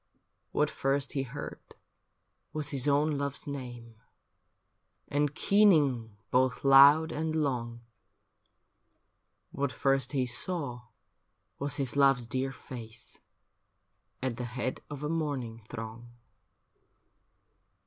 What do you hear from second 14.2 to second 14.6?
At the